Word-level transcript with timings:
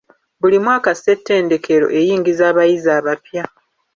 Buli 0.41 0.57
mwaka 0.63 0.89
Ssetendekero 0.95 1.87
eyingiza 1.99 2.43
abayizi 2.51 2.89
abapya. 2.97 3.45